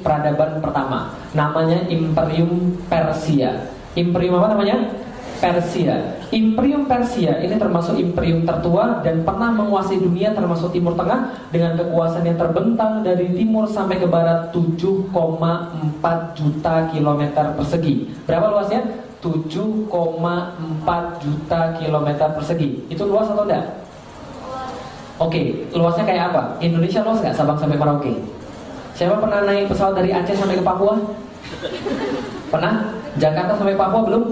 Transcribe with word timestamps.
peradaban 0.00 0.58
pertama. 0.58 1.14
Namanya 1.32 1.86
Imperium 1.88 2.76
Persia. 2.88 3.70
Imperium 3.94 4.40
apa 4.40 4.56
namanya? 4.56 4.76
Persia. 5.40 6.20
Imperium 6.30 6.84
Persia 6.86 7.40
ini 7.42 7.56
termasuk 7.56 7.96
imperium 7.96 8.44
tertua 8.44 9.00
dan 9.02 9.24
pernah 9.24 9.50
menguasai 9.50 9.98
dunia 9.98 10.30
termasuk 10.36 10.70
Timur 10.70 10.94
Tengah 10.94 11.48
dengan 11.50 11.74
kekuasaan 11.74 12.28
yang 12.28 12.38
terbentang 12.38 13.02
dari 13.02 13.34
timur 13.34 13.66
sampai 13.66 13.98
ke 13.98 14.06
barat 14.06 14.52
7,4 14.54 15.10
juta 16.38 16.74
kilometer 16.92 17.44
persegi. 17.56 18.06
Berapa 18.28 18.46
luasnya? 18.52 18.84
7,4 19.20 19.90
juta 21.24 21.60
kilometer 21.76 22.28
persegi. 22.36 22.84
Itu 22.92 23.08
luas 23.08 23.26
atau 23.26 23.44
enggak? 23.44 23.64
Oke, 25.20 25.68
luasnya 25.76 26.04
kayak 26.08 26.32
apa? 26.32 26.56
Indonesia 26.64 27.04
luas 27.04 27.20
nggak 27.20 27.36
Sabang 27.36 27.60
sampai 27.60 27.76
Merauke? 27.76 28.12
Siapa 28.94 29.16
pernah 29.20 29.40
naik 29.46 29.70
pesawat 29.70 29.94
dari 29.96 30.10
Aceh 30.12 30.36
sampai 30.36 30.58
ke 30.58 30.64
Papua? 30.64 30.94
Pernah? 32.50 32.94
Jakarta 33.18 33.52
sampai 33.58 33.78
Papua 33.78 34.00
belum? 34.06 34.24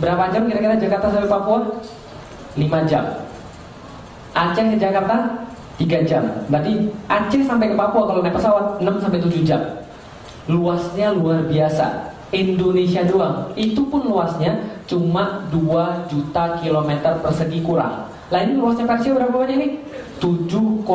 Berapa 0.00 0.32
jam 0.34 0.48
kira-kira 0.48 0.74
Jakarta 0.78 1.12
sampai 1.12 1.30
Papua? 1.30 1.58
5 2.56 2.90
jam. 2.90 3.04
Aceh 4.32 4.64
ke 4.64 4.76
Jakarta 4.76 5.16
3 5.80 6.08
jam. 6.08 6.24
Berarti 6.48 6.92
Aceh 7.08 7.42
sampai 7.44 7.72
ke 7.72 7.76
Papua 7.76 8.08
kalau 8.08 8.20
naik 8.20 8.36
pesawat 8.36 8.80
6 8.80 9.02
sampai 9.02 9.20
7 9.20 9.48
jam. 9.48 9.62
Luasnya 10.50 11.14
luar 11.14 11.46
biasa. 11.48 12.12
Indonesia 12.32 13.04
doang. 13.04 13.52
Itu 13.54 13.84
pun 13.92 14.08
luasnya 14.08 14.56
cuma 14.88 15.44
2 15.52 16.08
juta 16.08 16.56
kilometer 16.60 17.20
persegi 17.20 17.60
kurang. 17.60 18.11
Lah 18.32 18.48
ini 18.48 18.56
luasnya 18.56 18.88
Persia 18.88 19.12
berapa 19.12 19.36
banyak 19.36 19.60
ini? 19.60 19.68
7,4 20.16 20.88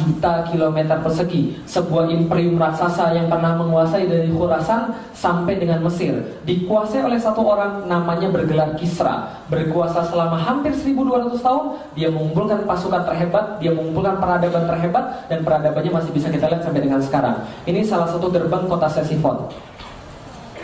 juta 0.00 0.32
kilometer 0.48 0.96
persegi. 1.04 1.60
Sebuah 1.68 2.08
imperium 2.08 2.56
raksasa 2.56 3.12
yang 3.12 3.28
pernah 3.28 3.52
menguasai 3.60 4.08
dari 4.08 4.32
Khurasan 4.32 4.96
sampai 5.12 5.60
dengan 5.60 5.84
Mesir. 5.84 6.16
Dikuasai 6.48 7.04
oleh 7.04 7.20
satu 7.20 7.44
orang 7.44 7.84
namanya 7.84 8.32
bergelar 8.32 8.72
Kisra. 8.80 9.44
Berkuasa 9.52 10.08
selama 10.08 10.40
hampir 10.40 10.72
1200 10.72 11.36
tahun 11.44 11.64
Dia 11.92 12.08
mengumpulkan 12.08 12.64
pasukan 12.64 13.04
terhebat 13.04 13.60
Dia 13.60 13.68
mengumpulkan 13.76 14.16
peradaban 14.16 14.64
terhebat 14.64 15.28
Dan 15.28 15.44
peradabannya 15.44 15.92
masih 15.92 16.08
bisa 16.16 16.32
kita 16.32 16.48
lihat 16.48 16.64
sampai 16.64 16.80
dengan 16.80 17.04
sekarang. 17.04 17.44
Ini 17.68 17.84
salah 17.84 18.08
satu 18.08 18.32
gerbang 18.32 18.64
kota 18.64 18.88
Sesifon. 18.88 19.52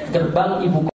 Gerbang 0.09 0.65
ibu 0.65 0.89
kota 0.89 0.98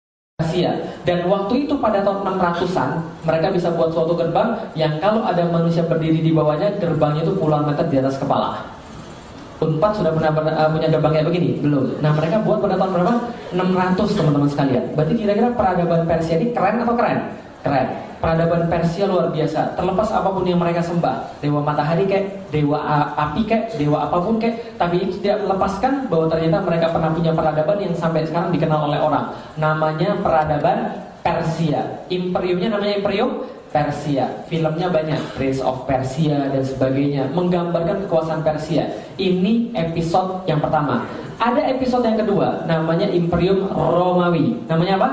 Asia. 0.61 0.73
Dan 1.09 1.25
waktu 1.25 1.65
itu 1.65 1.75
pada 1.81 2.05
tahun 2.05 2.37
600-an 2.37 2.91
mereka 3.25 3.47
bisa 3.49 3.73
buat 3.73 3.89
suatu 3.97 4.13
gerbang 4.13 4.53
yang 4.77 5.01
kalau 5.01 5.25
ada 5.25 5.41
manusia 5.49 5.81
berdiri 5.89 6.21
di 6.21 6.37
bawahnya 6.37 6.77
gerbangnya 6.77 7.25
itu 7.25 7.33
puluhan 7.41 7.65
meter 7.65 7.89
di 7.89 7.97
atas 7.97 8.21
kepala. 8.21 8.61
Unpad 9.61 9.93
sudah 9.93 10.13
pernah 10.17 10.33
uh, 10.33 10.69
punya 10.73 10.89
gerbang 10.89 11.13
kayak 11.21 11.27
begini? 11.33 11.49
Belum. 11.61 11.85
Nah 12.01 12.13
mereka 12.17 12.41
buat 12.45 12.65
pada 12.65 12.81
tahun 12.81 12.97
berapa? 12.97 13.15
600 13.53 14.17
teman-teman 14.17 14.49
sekalian. 14.49 14.85
Berarti 14.97 15.13
kira-kira 15.17 15.49
peradaban 15.53 16.01
Persia 16.09 16.37
ini 16.41 16.53
keren 16.53 16.81
atau 16.81 16.97
keren? 16.97 17.19
Keren. 17.61 17.89
Peradaban 18.21 18.69
Persia 18.69 19.09
luar 19.09 19.33
biasa. 19.33 19.81
Terlepas 19.81 20.13
apa 20.13 20.29
pun 20.29 20.45
yang 20.45 20.61
mereka 20.61 20.85
sembah, 20.85 21.41
dewa 21.41 21.65
matahari 21.65 22.05
kek, 22.05 22.53
dewa 22.53 22.77
api 23.17 23.49
kek, 23.49 23.81
dewa 23.81 24.05
apa 24.05 24.21
pun 24.21 24.37
kek, 24.37 24.77
tapi 24.77 25.01
itu 25.01 25.25
tidak 25.25 25.49
melepaskan 25.49 26.05
bahwa 26.13 26.29
ternyata 26.29 26.61
mereka 26.61 26.93
pernah 26.93 27.11
punya 27.17 27.33
peradaban 27.33 27.81
yang 27.81 27.97
sampai 27.97 28.29
sekarang 28.29 28.53
dikenal 28.53 28.93
oleh 28.93 29.01
orang. 29.01 29.33
Namanya 29.57 30.21
peradaban 30.21 31.01
Persia. 31.25 32.05
Imperiumnya 32.13 32.77
namanya 32.77 33.01
Imperium 33.01 33.49
Persia. 33.73 34.27
Filmnya 34.53 34.93
banyak, 34.93 35.21
Prince 35.41 35.65
of 35.65 35.89
Persia 35.89 36.53
dan 36.53 36.61
sebagainya, 36.61 37.33
menggambarkan 37.33 38.05
kekuasaan 38.05 38.45
Persia. 38.45 38.85
Ini 39.17 39.73
episode 39.81 40.45
yang 40.45 40.61
pertama. 40.61 41.09
Ada 41.41 41.73
episode 41.73 42.05
yang 42.05 42.21
kedua, 42.21 42.69
namanya 42.69 43.09
Imperium 43.09 43.65
Romawi. 43.73 44.61
Namanya 44.69 45.01
apa? 45.01 45.11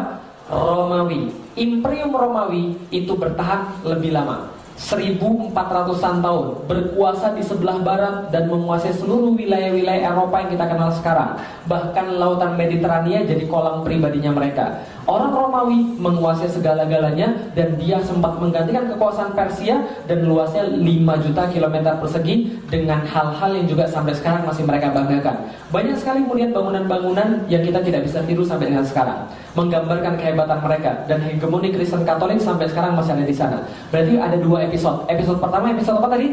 Romawi. 0.47 1.29
Imperium 1.57 2.11
Romawi 2.15 2.75
itu 2.89 3.13
bertahan 3.13 3.83
lebih 3.83 4.15
lama. 4.15 4.56
1400-an 4.77 6.21
tahun 6.21 6.45
berkuasa 6.69 7.33
di 7.33 7.41
sebelah 7.41 7.81
barat 7.81 8.29
dan 8.29 8.45
menguasai 8.45 8.93
seluruh 8.93 9.33
wilayah-wilayah 9.33 10.13
Eropa 10.13 10.45
yang 10.45 10.53
kita 10.53 10.65
kenal 10.69 10.93
sekarang. 10.93 11.33
Bahkan 11.65 12.21
lautan 12.21 12.53
Mediterania 12.53 13.25
jadi 13.25 13.49
kolam 13.49 13.81
pribadinya 13.81 14.29
mereka. 14.29 14.85
Orang 15.07 15.33
Romawi 15.33 15.97
menguasai 15.97 16.51
segala-galanya 16.51 17.55
dan 17.55 17.79
dia 17.79 17.97
sempat 18.03 18.37
menggantikan 18.43 18.91
kekuasaan 18.91 19.31
Persia 19.33 19.81
dan 20.03 20.27
luasnya 20.27 20.67
5 20.67 20.83
juta 21.25 21.43
kilometer 21.47 21.95
persegi 21.97 22.59
dengan 22.67 23.01
hal-hal 23.07 23.55
yang 23.55 23.65
juga 23.71 23.87
sampai 23.87 24.11
sekarang 24.11 24.43
masih 24.43 24.67
mereka 24.67 24.91
banggakan. 24.91 25.47
Banyak 25.71 25.95
sekali 25.95 26.27
kemudian 26.27 26.51
bangunan-bangunan 26.51 27.47
yang 27.47 27.63
kita 27.63 27.79
tidak 27.87 28.03
bisa 28.03 28.19
tiru 28.27 28.43
sampai 28.43 28.67
dengan 28.67 28.83
sekarang. 28.83 29.31
Menggambarkan 29.55 30.19
kehebatan 30.19 30.59
mereka 30.59 30.91
dan 31.07 31.23
hegemoni 31.23 31.71
Kristen 31.71 32.03
Katolik 32.03 32.43
sampai 32.43 32.67
sekarang 32.67 32.99
masih 32.99 33.15
ada 33.15 33.25
di 33.25 33.33
sana. 33.33 33.63
Berarti 33.89 34.19
ada 34.19 34.37
dua 34.37 34.66
episode. 34.67 35.07
Episode 35.07 35.39
pertama 35.39 35.71
episode 35.71 35.97
apa 35.97 36.09
tadi? 36.11 36.27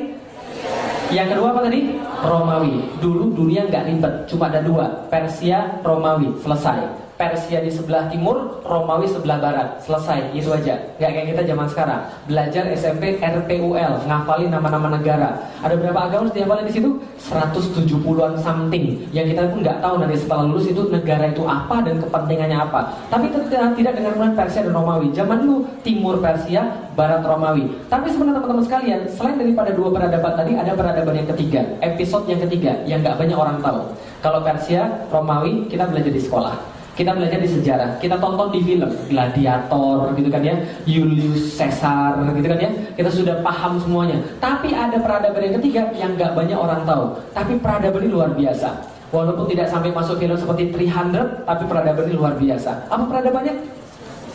Yang 1.14 1.28
kedua 1.36 1.48
apa 1.54 1.60
tadi? 1.70 1.80
Romawi. 2.26 2.74
Dulu 2.98 3.30
dunia 3.38 3.70
nggak 3.70 3.86
ribet, 3.86 4.14
cuma 4.26 4.50
ada 4.50 4.58
dua, 4.64 5.06
Persia, 5.06 5.78
Romawi, 5.86 6.34
selesai. 6.42 7.03
Persia 7.14 7.62
di 7.62 7.70
sebelah 7.70 8.10
timur, 8.10 8.58
Romawi 8.66 9.06
sebelah 9.06 9.38
barat. 9.38 9.78
Selesai, 9.86 10.34
itu 10.34 10.50
aja. 10.50 10.74
Gak 10.98 11.10
kayak 11.14 11.26
kita 11.30 11.42
zaman 11.54 11.66
sekarang. 11.70 12.02
Belajar 12.26 12.66
SMP 12.74 13.22
RPUL, 13.22 14.02
ngafalin 14.10 14.50
nama-nama 14.50 14.98
negara. 14.98 15.38
Ada 15.62 15.78
berapa 15.78 16.10
agama 16.10 16.26
harus 16.26 16.34
dihafalin 16.34 16.66
di 16.66 16.74
situ? 16.74 16.90
170-an 17.30 18.34
something. 18.42 19.06
Yang 19.14 19.26
kita 19.30 19.42
pun 19.46 19.62
nggak 19.62 19.78
tahu 19.78 19.94
nanti 20.02 20.16
setelah 20.18 20.44
lulus 20.50 20.66
itu 20.66 20.82
negara 20.90 21.30
itu 21.30 21.42
apa 21.46 21.76
dan 21.86 22.02
kepentingannya 22.02 22.58
apa. 22.58 22.80
Tapi 23.06 23.30
tidak, 23.30 23.78
tidak 23.78 23.92
dengan 23.94 24.10
kemudian 24.18 24.34
Persia 24.34 24.60
dan 24.66 24.74
Romawi. 24.74 25.08
Zaman 25.14 25.36
dulu 25.38 25.56
timur 25.86 26.18
Persia, 26.18 26.62
barat 26.98 27.22
Romawi. 27.22 27.70
Tapi 27.86 28.10
sebenarnya 28.10 28.42
teman-teman 28.42 28.66
sekalian, 28.66 29.00
selain 29.14 29.38
daripada 29.38 29.70
dua 29.70 29.88
peradaban 29.94 30.34
tadi, 30.34 30.52
ada 30.58 30.72
peradaban 30.74 31.14
yang 31.14 31.28
ketiga. 31.30 31.62
Episode 31.78 32.26
yang 32.26 32.42
ketiga 32.42 32.72
yang 32.90 32.98
nggak 33.06 33.22
banyak 33.22 33.38
orang 33.38 33.62
tahu. 33.62 33.80
Kalau 34.18 34.40
Persia, 34.42 34.82
Romawi, 35.14 35.70
kita 35.70 35.86
belajar 35.86 36.10
di 36.10 36.18
sekolah. 36.18 36.73
Kita 36.94 37.10
belajar 37.10 37.42
di 37.42 37.50
sejarah, 37.50 37.98
kita 37.98 38.22
tonton 38.22 38.54
di 38.54 38.62
film 38.62 38.86
Gladiator 39.10 40.14
gitu 40.14 40.30
kan 40.30 40.46
ya, 40.46 40.54
Julius 40.86 41.58
Caesar 41.58 42.22
gitu 42.22 42.46
kan 42.46 42.58
ya. 42.62 42.70
Kita 42.94 43.10
sudah 43.10 43.42
paham 43.42 43.82
semuanya. 43.82 44.14
Tapi 44.38 44.70
ada 44.70 44.94
peradaban 45.02 45.42
yang 45.42 45.58
ketiga 45.58 45.90
yang 45.98 46.14
nggak 46.14 46.38
banyak 46.38 46.54
orang 46.54 46.86
tahu. 46.86 47.18
Tapi 47.34 47.58
peradaban 47.58 47.98
ini 47.98 48.10
luar 48.14 48.30
biasa. 48.38 48.70
Walaupun 49.10 49.46
tidak 49.50 49.70
sampai 49.70 49.90
masuk 49.90 50.22
film 50.22 50.38
seperti 50.38 50.70
300, 50.70 51.42
tapi 51.42 51.62
peradaban 51.66 52.06
ini 52.06 52.14
luar 52.14 52.34
biasa. 52.38 52.86
Apa 52.86 53.02
peradabannya? 53.10 53.54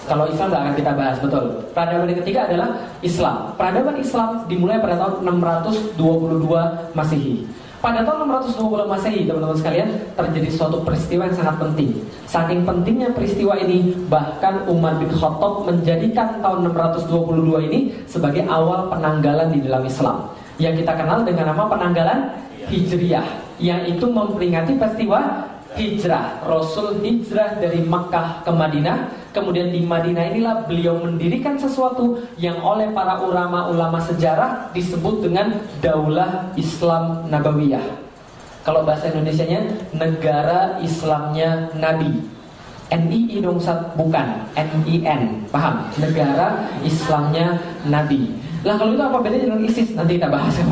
Kalau 0.07 0.25
Islam 0.25 0.47
nggak 0.49 0.63
akan 0.65 0.75
kita 0.75 0.91
bahas, 0.97 1.17
betul. 1.21 1.45
Peradaban 1.71 2.07
yang 2.11 2.19
ketiga 2.25 2.39
adalah 2.49 2.69
Islam. 2.99 3.55
Peradaban 3.55 3.95
Islam 3.99 4.29
dimulai 4.51 4.81
pada 4.83 4.99
tahun 4.99 5.15
622 5.21 6.97
Masehi. 6.97 7.47
Pada 7.79 8.03
tahun 8.03 8.27
620 8.27 8.91
Masehi, 8.91 9.23
teman-teman 9.23 9.55
sekalian, 9.55 9.87
terjadi 10.11 10.51
suatu 10.51 10.83
peristiwa 10.83 11.31
yang 11.31 11.31
sangat 11.31 11.63
penting. 11.63 11.95
Saking 12.27 12.67
pentingnya 12.67 13.15
peristiwa 13.15 13.55
ini, 13.55 13.95
bahkan 14.11 14.67
Umar 14.67 14.99
bin 14.99 15.07
Khattab 15.07 15.63
menjadikan 15.63 16.43
tahun 16.43 16.75
622 16.75 17.67
ini 17.71 17.95
sebagai 18.03 18.43
awal 18.51 18.91
penanggalan 18.91 19.55
di 19.55 19.63
dalam 19.63 19.87
Islam. 19.87 20.27
Yang 20.59 20.83
kita 20.83 20.91
kenal 20.99 21.23
dengan 21.23 21.55
nama 21.55 21.71
penanggalan 21.71 22.19
Hijriyah, 22.67 23.23
yang 23.63 23.87
itu 23.87 24.03
memperingati 24.11 24.75
peristiwa 24.75 25.47
hijrah. 25.75 26.41
Rasul 26.45 27.01
hijrah 27.03 27.59
dari 27.61 27.83
Makkah 27.83 28.45
ke 28.45 28.51
Madinah 28.53 29.19
Kemudian 29.29 29.69
di 29.69 29.85
Madinah 29.85 30.33
inilah 30.33 30.65
beliau 30.65 30.97
mendirikan 30.97 31.53
sesuatu 31.53 32.17
yang 32.41 32.57
oleh 32.65 32.89
para 32.89 33.21
ulama-ulama 33.21 34.01
sejarah 34.01 34.73
disebut 34.73 35.21
dengan 35.21 35.53
Daulah 35.85 36.49
Islam 36.57 37.29
Nabawiyah. 37.29 38.09
Kalau 38.65 38.81
bahasa 38.89 39.13
Indonesia-nya 39.13 39.93
negara 39.93 40.81
Islamnya 40.81 41.69
Nabi. 41.77 42.41
NII 42.89 43.45
dong 43.45 43.61
bukan 43.93 44.49
NIN, 44.57 45.45
paham? 45.53 45.85
Negara 46.01 46.65
Islamnya 46.81 47.61
Nabi. 47.85 48.33
Lah 48.67 48.75
kalau 48.75 48.91
itu 48.91 49.03
apa 49.03 49.17
bedanya 49.23 49.45
dengan 49.47 49.61
ISIS? 49.63 49.95
Nanti 49.95 50.19
kita 50.19 50.27
bahas 50.27 50.51
ya 50.59 50.65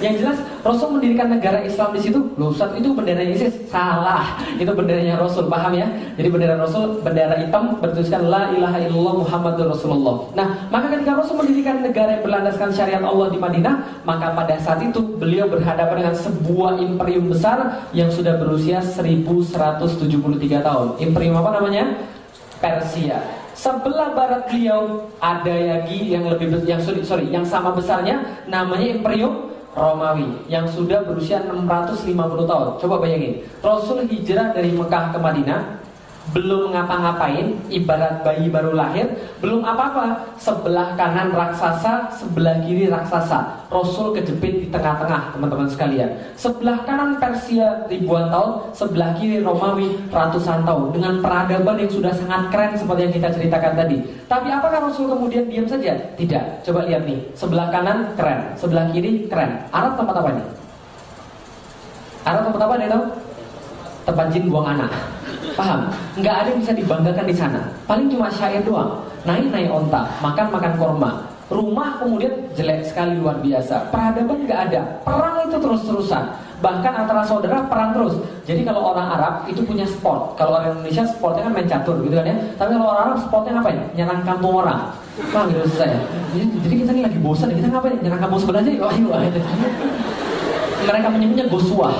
Yang 0.00 0.14
jelas 0.24 0.38
Rasul 0.64 0.96
mendirikan 0.96 1.28
negara 1.28 1.60
Islam 1.60 1.92
di 1.92 2.00
situ. 2.00 2.20
Loh 2.40 2.52
Ustaz 2.52 2.72
itu 2.72 2.88
bendera 2.96 3.20
ISIS. 3.20 3.52
Salah. 3.68 4.40
Itu 4.56 4.72
benderanya 4.72 5.20
Rasul, 5.20 5.52
paham 5.52 5.76
ya? 5.76 5.84
Jadi 6.16 6.28
bendera 6.32 6.56
Rasul 6.56 7.04
bendera 7.04 7.36
hitam 7.36 7.76
bertuliskan 7.76 8.24
la 8.28 8.48
ilaha 8.56 8.80
illallah 8.80 9.14
Muhammadur 9.20 9.68
Rasulullah. 9.68 10.16
Nah, 10.32 10.68
maka 10.72 10.96
ketika 10.96 11.20
Rasul 11.20 11.36
mendirikan 11.44 11.84
negara 11.84 12.16
yang 12.16 12.24
berlandaskan 12.24 12.68
syariat 12.72 13.04
Allah 13.04 13.28
di 13.28 13.36
Madinah, 13.36 13.74
maka 14.08 14.32
pada 14.32 14.56
saat 14.56 14.80
itu 14.80 15.00
beliau 15.20 15.44
berhadapan 15.52 16.08
dengan 16.08 16.16
sebuah 16.16 16.80
imperium 16.80 17.28
besar 17.28 17.84
yang 17.92 18.08
sudah 18.08 18.40
berusia 18.40 18.80
1173 18.80 20.64
tahun. 20.64 20.86
Imperium 21.04 21.36
apa 21.36 21.60
namanya? 21.60 21.84
Persia. 22.60 23.39
Sebelah 23.60 24.16
barat 24.16 24.48
beliau 24.48 25.12
ada 25.20 25.52
lagi 25.52 26.16
yang 26.16 26.24
lebih 26.24 26.64
yang 26.64 26.80
sorry, 26.80 27.28
yang 27.28 27.44
sama 27.44 27.76
besarnya 27.76 28.16
namanya 28.48 28.96
Imperium 28.96 29.52
Romawi 29.76 30.48
yang 30.48 30.64
sudah 30.64 31.04
berusia 31.04 31.44
650 31.44 32.08
tahun. 32.48 32.68
Coba 32.80 32.96
bayangin, 33.04 33.44
Rasul 33.60 34.08
hijrah 34.08 34.56
dari 34.56 34.72
Mekah 34.72 35.12
ke 35.12 35.18
Madinah 35.20 35.76
belum 36.30 36.70
ngapa-ngapain, 36.70 37.58
ibarat 37.70 38.22
bayi 38.22 38.46
baru 38.46 38.70
lahir, 38.74 39.10
belum 39.42 39.66
apa-apa. 39.66 40.38
Sebelah 40.38 40.94
kanan 40.94 41.34
raksasa, 41.34 42.14
sebelah 42.14 42.62
kiri 42.62 42.86
raksasa. 42.86 43.66
Rasul 43.70 44.14
kejepit 44.14 44.66
di 44.66 44.66
tengah-tengah, 44.70 45.34
teman-teman 45.34 45.66
sekalian. 45.66 46.10
Sebelah 46.38 46.86
kanan 46.86 47.18
Persia 47.18 47.86
ribuan 47.90 48.30
tahun, 48.30 48.74
sebelah 48.74 49.10
kiri 49.18 49.42
Romawi 49.42 49.98
ratusan 50.10 50.62
tahun 50.62 50.94
dengan 50.94 51.14
peradaban 51.18 51.76
yang 51.82 51.90
sudah 51.90 52.14
sangat 52.14 52.50
keren 52.54 52.72
seperti 52.78 53.00
yang 53.10 53.14
kita 53.14 53.28
ceritakan 53.34 53.72
tadi. 53.74 53.98
Tapi 54.30 54.48
apakah 54.54 54.78
Rasul 54.86 55.10
kemudian 55.10 55.50
diam 55.50 55.66
saja? 55.66 55.98
Tidak. 56.14 56.62
Coba 56.62 56.86
lihat 56.86 57.02
nih, 57.06 57.18
sebelah 57.34 57.66
kanan 57.74 58.14
keren, 58.14 58.54
sebelah 58.54 58.86
kiri 58.94 59.26
keren. 59.26 59.66
Arab 59.74 59.98
tempat 59.98 60.14
apa 60.22 60.30
nih? 60.30 60.46
Arab 62.22 62.42
tempat 62.46 62.62
apa 62.62 62.74
nih? 62.78 62.88
Tempat 64.06 64.26
jin 64.32 64.44
buang 64.46 64.68
anak. 64.78 65.09
Paham? 65.56 65.90
Nggak 66.18 66.34
ada 66.34 66.48
yang 66.54 66.60
bisa 66.60 66.72
dibanggakan 66.74 67.26
di 67.26 67.34
sana. 67.34 67.60
Paling 67.86 68.06
cuma 68.10 68.28
syair 68.30 68.62
doang. 68.62 69.02
Naik-naik 69.26 69.68
onta, 69.68 70.08
makan-makan 70.24 70.72
korma. 70.80 71.10
Rumah 71.50 71.98
kemudian 71.98 72.30
jelek 72.54 72.86
sekali 72.86 73.18
luar 73.18 73.42
biasa. 73.42 73.90
Peradaban 73.90 74.46
nggak 74.46 74.60
ada. 74.70 74.80
Perang 75.02 75.42
itu 75.50 75.58
terus-terusan. 75.58 76.24
Bahkan 76.62 76.92
antara 76.94 77.26
saudara 77.26 77.66
perang 77.66 77.90
terus. 77.90 78.14
Jadi 78.46 78.62
kalau 78.62 78.94
orang 78.94 79.18
Arab 79.18 79.34
itu 79.50 79.58
punya 79.66 79.82
sport. 79.82 80.38
Kalau 80.38 80.62
orang 80.62 80.78
Indonesia 80.78 81.02
sportnya 81.10 81.50
kan 81.50 81.52
main 81.56 81.66
catur 81.66 81.98
gitu 82.06 82.14
kan 82.14 82.30
ya. 82.30 82.36
Tapi 82.54 82.70
kalau 82.78 82.94
orang 82.94 83.04
Arab 83.10 83.18
sportnya 83.26 83.52
ngapain? 83.58 83.80
Nyerang 83.98 84.20
kampung 84.22 84.54
orang. 84.62 84.80
Paham 85.34 85.50
gitu 85.50 85.66
saya. 85.74 85.98
Jadi, 86.62 86.74
kita 86.86 86.90
ini 86.94 87.02
lagi 87.02 87.18
bosan. 87.18 87.50
Kita 87.50 87.66
ngapain? 87.66 87.98
Nyerang 87.98 88.20
kampung 88.22 88.40
sebelah 88.40 88.62
aja. 88.62 88.70
Ayo, 88.70 89.08
ayo. 89.10 89.30
Mereka 90.86 91.06
menyebutnya 91.10 91.46
gosuah. 91.50 91.94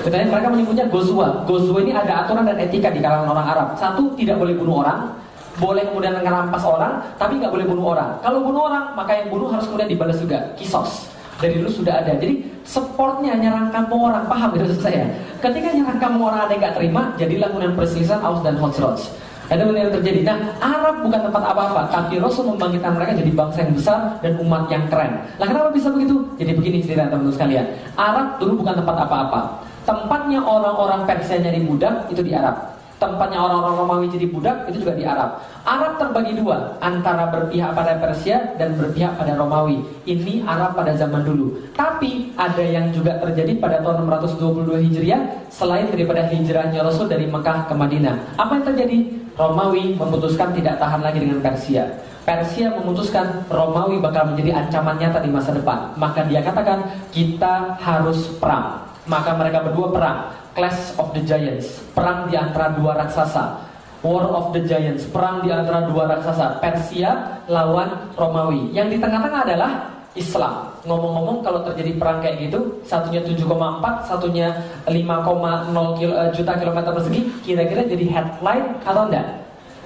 Katanya 0.00 0.26
mereka 0.32 0.48
menyebutnya 0.48 0.86
gozwa. 0.88 1.44
Gozwa 1.44 1.78
ini 1.84 1.92
ada 1.92 2.24
aturan 2.24 2.48
dan 2.48 2.56
etika 2.56 2.88
di 2.88 3.04
kalangan 3.04 3.36
orang 3.36 3.46
Arab. 3.52 3.68
Satu, 3.76 4.16
tidak 4.16 4.40
boleh 4.40 4.56
bunuh 4.56 4.80
orang. 4.80 5.12
Boleh 5.60 5.84
kemudian 5.92 6.16
ngerampas 6.16 6.64
orang, 6.64 7.04
tapi 7.20 7.36
nggak 7.36 7.52
boleh 7.52 7.66
bunuh 7.68 7.92
orang. 7.92 8.16
Kalau 8.24 8.40
bunuh 8.40 8.64
orang, 8.64 8.96
maka 8.96 9.12
yang 9.12 9.28
bunuh 9.28 9.52
harus 9.52 9.68
kemudian 9.68 9.92
dibalas 9.92 10.16
juga. 10.16 10.40
Kisos. 10.56 11.12
Dari 11.36 11.60
dulu 11.60 11.68
sudah 11.68 12.00
ada. 12.00 12.16
Jadi 12.16 12.48
supportnya 12.64 13.36
nyerang 13.36 13.68
kampung 13.68 14.08
orang. 14.08 14.24
Paham 14.24 14.56
itu 14.56 14.72
saya? 14.80 15.04
Ketika 15.40 15.68
nyerang 15.72 16.00
kampung 16.00 16.32
orang 16.32 16.48
ada 16.48 16.52
yang 16.56 16.62
nggak 16.64 16.76
terima, 16.80 17.02
jadilah 17.20 17.48
kemudian 17.52 17.74
perselisihan 17.76 18.20
Aus 18.24 18.40
dan 18.40 18.56
Khosroch. 18.56 19.04
Ada 19.50 19.66
yang 19.66 19.90
terjadi. 19.90 20.22
Nah, 20.22 20.38
Arab 20.62 21.02
bukan 21.02 21.26
tempat 21.26 21.42
apa-apa, 21.42 21.90
tapi 21.90 22.22
Rasul 22.22 22.54
membangkitkan 22.54 22.94
mereka 22.94 23.18
jadi 23.18 23.34
bangsa 23.34 23.66
yang 23.66 23.74
besar 23.74 23.98
dan 24.22 24.38
umat 24.38 24.70
yang 24.70 24.86
keren. 24.86 25.26
Lah 25.42 25.46
kenapa 25.50 25.74
bisa 25.74 25.90
begitu? 25.90 26.22
Jadi 26.38 26.54
begini 26.54 26.78
cerita 26.86 27.10
teman-teman 27.10 27.34
sekalian. 27.34 27.66
Arab 27.98 28.38
dulu 28.38 28.62
bukan 28.62 28.78
tempat 28.78 28.96
apa-apa. 29.10 29.59
Tempatnya 29.88 30.44
orang-orang 30.44 31.08
Persia 31.08 31.40
jadi 31.40 31.60
budak 31.64 32.08
itu 32.12 32.20
di 32.20 32.36
Arab. 32.36 32.80
Tempatnya 33.00 33.40
orang-orang 33.40 33.80
Romawi 33.80 34.06
jadi 34.12 34.28
budak 34.28 34.68
itu 34.68 34.84
juga 34.84 34.92
di 34.92 35.08
Arab. 35.08 35.40
Arab 35.64 35.96
terbagi 35.96 36.36
dua 36.36 36.76
antara 36.84 37.32
berpihak 37.32 37.72
pada 37.72 37.96
Persia 37.96 38.52
dan 38.60 38.76
berpihak 38.76 39.16
pada 39.16 39.40
Romawi. 39.40 39.80
Ini 40.04 40.44
Arab 40.44 40.76
pada 40.76 40.92
zaman 40.92 41.24
dulu. 41.24 41.64
Tapi 41.72 42.36
ada 42.36 42.60
yang 42.60 42.92
juga 42.92 43.16
terjadi 43.24 43.56
pada 43.56 43.80
tahun 43.80 44.04
622 44.04 44.84
Hijriah 44.84 45.48
selain 45.48 45.88
daripada 45.88 46.28
hijrahnya 46.28 46.84
Rasul 46.84 47.08
dari 47.08 47.24
Mekah 47.24 47.72
ke 47.72 47.74
Madinah. 47.74 48.36
Apa 48.36 48.60
yang 48.60 48.68
terjadi? 48.68 48.98
Romawi 49.32 49.96
memutuskan 49.96 50.52
tidak 50.52 50.76
tahan 50.76 51.00
lagi 51.00 51.24
dengan 51.24 51.40
Persia. 51.40 51.88
Persia 52.28 52.68
memutuskan 52.68 53.48
Romawi 53.48 53.96
bakal 53.96 54.36
menjadi 54.36 54.60
ancaman 54.60 55.00
nyata 55.00 55.24
di 55.24 55.32
masa 55.32 55.56
depan. 55.56 55.96
Maka 55.96 56.28
dia 56.28 56.44
katakan 56.44 56.84
kita 57.08 57.80
harus 57.80 58.28
perang. 58.36 58.89
Maka 59.10 59.34
mereka 59.34 59.66
berdua 59.66 59.90
perang. 59.90 60.18
Clash 60.54 60.94
of 60.94 61.10
the 61.10 61.22
Giants. 61.26 61.82
Perang 61.90 62.30
di 62.30 62.38
antara 62.38 62.70
dua 62.78 62.94
raksasa. 62.94 63.66
War 64.06 64.30
of 64.30 64.54
the 64.54 64.62
Giants. 64.62 65.10
Perang 65.10 65.42
di 65.42 65.50
antara 65.50 65.90
dua 65.90 66.06
raksasa. 66.06 66.62
Persia 66.62 67.42
lawan 67.50 68.14
Romawi. 68.14 68.70
Yang 68.70 68.94
di 68.94 68.96
tengah-tengah 69.02 69.42
adalah 69.50 69.70
Islam. 70.14 70.70
Ngomong-ngomong 70.86 71.42
kalau 71.42 71.60
terjadi 71.66 71.94
perang 71.98 72.18
kayak 72.18 72.50
gitu, 72.50 72.82
satunya 72.82 73.22
7,4, 73.22 74.10
satunya 74.10 74.48
5,0 74.86 76.02
eh, 76.02 76.30
juta 76.34 76.52
kilometer 76.58 76.90
persegi, 76.90 77.20
kira-kira 77.46 77.86
jadi 77.86 78.04
headline 78.10 78.66
atau 78.82 79.06
enggak? 79.06 79.26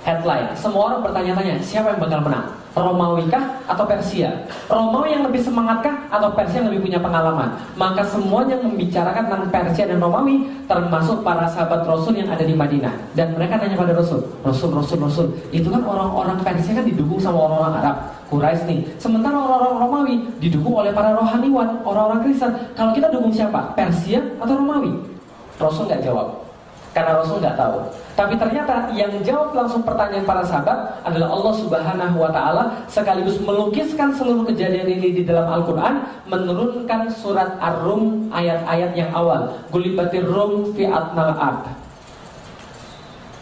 Headline. 0.04 0.48
Semua 0.56 0.92
orang 0.92 1.00
bertanya-tanya, 1.04 1.60
siapa 1.60 1.92
yang 1.92 2.00
bakal 2.00 2.20
menang? 2.24 2.46
Romawi 2.74 3.30
kah 3.30 3.62
atau 3.70 3.86
Persia? 3.86 4.34
Romawi 4.66 5.14
yang 5.14 5.22
lebih 5.30 5.46
semangatkah 5.46 6.10
atau 6.10 6.34
Persia 6.34 6.58
yang 6.58 6.74
lebih 6.74 6.90
punya 6.90 6.98
pengalaman? 6.98 7.54
Maka 7.78 8.02
semuanya 8.02 8.58
membicarakan 8.58 9.30
tentang 9.30 9.46
Persia 9.54 9.86
dan 9.86 10.02
Romawi 10.02 10.50
termasuk 10.66 11.22
para 11.22 11.46
sahabat 11.46 11.86
Rasul 11.86 12.18
yang 12.18 12.34
ada 12.34 12.42
di 12.42 12.50
Madinah. 12.50 12.90
Dan 13.14 13.38
mereka 13.38 13.62
nanya 13.62 13.78
pada 13.78 13.94
Rasul, 13.94 14.26
Rasul, 14.42 14.74
Rasul, 14.74 14.98
Rasul. 14.98 15.26
Itu 15.54 15.70
kan 15.70 15.86
orang-orang 15.86 16.42
Persia 16.42 16.74
kan 16.74 16.82
didukung 16.82 17.22
sama 17.22 17.46
orang-orang 17.46 17.74
Arab. 17.78 17.96
Quraisy 18.28 18.62
nih. 18.66 18.80
Sementara 18.98 19.38
orang-orang 19.38 19.74
Romawi 19.78 20.16
didukung 20.42 20.74
oleh 20.74 20.90
para 20.90 21.14
rohaniwan, 21.14 21.78
orang-orang 21.86 22.26
Kristen. 22.26 22.50
Kalau 22.74 22.90
kita 22.90 23.06
dukung 23.14 23.30
siapa? 23.30 23.70
Persia 23.78 24.18
atau 24.42 24.58
Romawi? 24.58 24.90
Rasul 25.62 25.86
nggak 25.86 26.02
jawab. 26.02 26.43
Karena 26.94 27.18
Rasul 27.18 27.42
nggak 27.42 27.58
tahu. 27.58 27.82
Tapi 28.14 28.38
ternyata 28.38 28.86
yang 28.94 29.10
jawab 29.26 29.50
langsung 29.50 29.82
pertanyaan 29.82 30.22
para 30.22 30.46
sahabat 30.46 31.02
adalah 31.02 31.34
Allah 31.34 31.54
Subhanahu 31.58 32.16
wa 32.22 32.30
taala 32.30 32.70
sekaligus 32.86 33.42
melukiskan 33.42 34.14
seluruh 34.14 34.46
kejadian 34.46 34.86
ini 34.86 35.10
di 35.10 35.22
dalam 35.26 35.50
Al-Qur'an, 35.50 36.06
menurunkan 36.30 37.10
surat 37.10 37.58
Ar-Rum 37.58 38.30
ayat-ayat 38.30 38.94
yang 38.94 39.10
awal. 39.10 39.50
Gulibatir 39.74 40.22
Rum 40.22 40.70
fi 40.78 40.86
atnal 40.86 41.34
ard. 41.34 41.66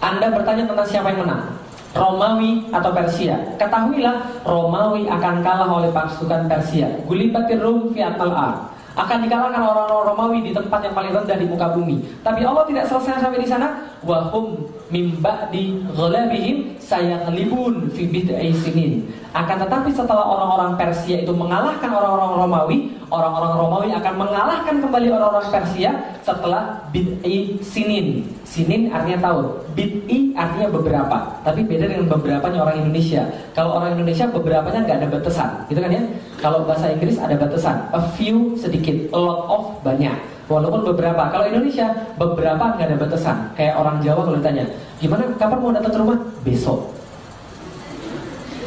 Anda 0.01 0.33
bertanya 0.33 0.65
tentang 0.73 0.89
siapa 0.89 1.13
yang 1.13 1.29
menang? 1.29 1.45
Romawi 1.93 2.73
atau 2.73 2.89
Persia? 2.97 3.37
Ketahuilah 3.61 4.49
Romawi 4.49 5.13
akan 5.13 5.45
kalah 5.45 5.69
oleh 5.69 5.93
pasukan 5.93 6.49
Persia. 6.49 6.89
Gulibatir 7.05 7.61
Rum 7.61 7.93
fi 7.93 8.01
atnal 8.01 8.33
ard 8.33 8.73
akan 8.93 9.19
dikalahkan 9.25 9.63
orang-orang 9.63 10.05
Romawi 10.13 10.39
di 10.45 10.53
tempat 10.53 10.81
yang 10.85 10.95
paling 10.95 11.13
rendah 11.13 11.37
di 11.37 11.47
muka 11.49 11.73
bumi. 11.73 12.01
Tapi 12.21 12.41
Allah 12.45 12.65
tidak 12.69 12.85
selesai 12.89 13.25
sampai 13.25 13.41
di 13.41 13.49
sana. 13.49 13.82
Wahum 14.03 14.67
mimba 14.91 15.47
di 15.55 15.79
ghalabihim 15.95 16.75
saya 16.83 17.23
kelibun 17.23 17.87
fi 17.95 18.05
bid'i 18.11 18.51
sinin. 18.51 19.07
Akan 19.33 19.57
tetapi 19.63 19.95
setelah 19.95 20.27
orang-orang 20.27 20.77
Persia 20.77 21.23
itu 21.23 21.33
mengalahkan 21.33 21.89
orang-orang 21.89 22.33
Romawi, 22.37 22.79
orang-orang 23.09 23.53
Romawi 23.57 23.89
akan 23.97 24.15
mengalahkan 24.21 24.75
kembali 24.83 25.09
orang-orang 25.09 25.49
Persia 25.49 25.91
setelah 26.21 26.83
bid'i 26.93 27.57
sinin. 27.63 28.27
Sinin 28.43 28.93
artinya 28.93 29.33
tahun, 29.33 29.47
bid'i 29.73 30.37
artinya 30.37 30.69
beberapa. 30.69 31.17
Tapi 31.47 31.65
beda 31.65 31.89
dengan 31.89 32.07
beberapa 32.13 32.51
orang 32.53 32.85
Indonesia. 32.85 33.25
Kalau 33.57 33.81
orang 33.81 33.97
Indonesia 33.97 34.29
beberapanya 34.29 34.85
nggak 34.85 34.99
ada 35.01 35.09
batasan, 35.09 35.49
gitu 35.73 35.81
kan 35.81 35.95
ya? 35.95 36.03
Kalau 36.43 36.67
bahasa 36.69 36.93
Inggris 36.93 37.17
ada 37.17 37.39
batasan, 37.39 37.81
a 37.95 38.03
few 38.19 38.59
sedikit, 38.59 38.99
a 39.15 39.19
lot 39.23 39.49
of 39.49 39.63
banyak. 39.81 40.32
Walaupun 40.53 40.85
beberapa, 40.93 41.33
kalau 41.33 41.49
Indonesia 41.49 41.89
beberapa 42.21 42.77
nggak 42.77 42.85
ada 42.93 42.97
batasan. 43.01 43.37
Kayak 43.57 43.81
orang 43.81 44.05
Jawa 44.05 44.21
kalau 44.29 44.37
ditanya, 44.37 44.69
gimana 45.01 45.25
kapan 45.41 45.59
mau 45.65 45.73
datang 45.73 45.93
ke 45.97 45.99
rumah? 46.05 46.19
Besok. 46.45 46.93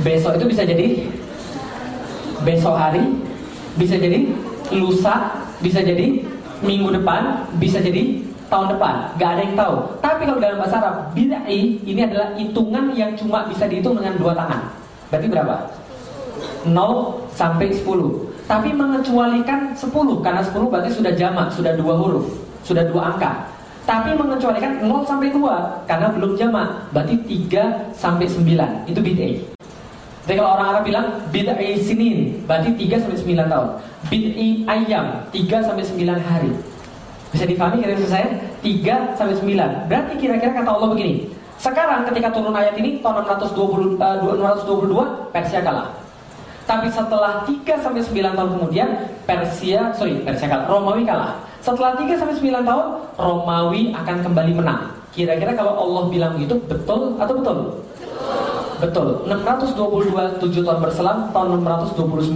Besok 0.02 0.42
itu 0.42 0.46
bisa 0.50 0.66
jadi 0.66 1.06
besok 2.42 2.74
hari, 2.74 3.06
bisa 3.78 4.02
jadi 4.02 4.34
lusa, 4.74 5.46
bisa 5.62 5.86
jadi 5.86 6.26
minggu 6.66 6.90
depan, 6.90 7.46
bisa 7.62 7.78
jadi 7.78 8.26
tahun 8.50 8.74
depan. 8.74 9.14
Gak 9.22 9.30
ada 9.38 9.42
yang 9.46 9.54
tahu. 9.54 9.76
Tapi 10.02 10.22
kalau 10.26 10.42
dalam 10.42 10.58
bahasa 10.58 10.82
Arab, 10.82 11.14
bid'ai 11.14 11.86
ini 11.86 12.02
adalah 12.02 12.34
hitungan 12.34 12.98
yang 12.98 13.14
cuma 13.14 13.46
bisa 13.46 13.70
dihitung 13.70 14.02
dengan 14.02 14.18
dua 14.18 14.34
tangan. 14.34 14.74
Berarti 15.14 15.28
berapa? 15.30 15.56
0 16.66 17.30
sampai 17.38 17.70
10. 17.70 18.35
Tapi 18.46 18.70
mengecualikan 18.78 19.74
10 19.74 20.22
karena 20.22 20.42
10 20.46 20.70
berarti 20.70 20.90
sudah 20.94 21.14
jamak, 21.18 21.50
sudah 21.50 21.74
dua 21.74 21.98
huruf, 21.98 22.30
sudah 22.62 22.86
dua 22.86 23.14
angka. 23.14 23.56
Tapi 23.86 24.18
mengecualikan 24.18 24.82
0 24.82 25.06
sampai 25.06 25.30
2 25.30 25.86
karena 25.86 26.10
belum 26.10 26.34
jamak, 26.34 26.90
berarti 26.90 27.22
3 27.22 27.94
sampai 27.94 28.26
9. 28.26 28.90
Itu 28.90 28.98
bid'ai. 28.98 29.46
Jadi 30.26 30.42
kalau 30.42 30.58
orang 30.58 30.68
Arab 30.74 30.84
bilang 30.90 31.08
bid'ai 31.30 31.78
sinin, 31.78 32.42
berarti 32.50 32.74
3 32.74 32.98
sampai 32.98 33.18
9 33.22 33.46
tahun. 33.46 33.70
Bid'ai 34.10 34.50
ayam, 34.66 35.06
3 35.30 35.62
sampai 35.62 35.86
9 35.86 36.18
hari. 36.18 36.50
Bisa 37.30 37.46
difahami 37.46 37.86
kira-kira 37.86 38.10
saya? 38.10 38.28
3 38.66 39.14
sampai 39.14 39.38
9. 39.38 39.86
Berarti 39.86 40.14
kira-kira 40.18 40.52
kata 40.58 40.70
Allah 40.74 40.90
begini. 40.90 41.30
Sekarang 41.62 42.10
ketika 42.10 42.34
turun 42.34 42.58
ayat 42.58 42.74
ini 42.82 43.06
tahun 43.06 43.22
620, 43.22 44.02
uh, 44.02 44.18
622 44.66 45.30
Persia 45.30 45.62
kalah. 45.62 46.05
Tapi 46.66 46.90
setelah 46.90 47.46
3 47.46 47.78
sampai 47.78 48.02
9 48.02 48.34
tahun 48.34 48.50
kemudian 48.58 48.90
Persia, 49.30 49.94
sorry 49.94 50.18
Persia 50.26 50.50
kalah, 50.50 50.66
Romawi 50.66 51.06
kalah. 51.06 51.38
Setelah 51.62 51.94
3 51.94 52.18
sampai 52.18 52.36
9 52.42 52.66
tahun 52.66 52.86
Romawi 53.22 53.94
akan 53.94 54.16
kembali 54.26 54.52
menang. 54.58 54.82
Kira-kira 55.14 55.54
kalau 55.54 55.78
Allah 55.78 56.04
bilang 56.10 56.34
gitu 56.42 56.58
betul 56.66 57.16
atau 57.22 57.34
betul? 57.38 57.58
Betul. 58.82 59.08
622 59.30 60.42
7 60.42 60.66
tahun 60.66 60.80
berselang 60.84 61.20
tahun 61.32 61.64
629 61.64 62.34